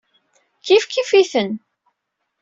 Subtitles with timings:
[0.65, 1.51] Kifkif-iten.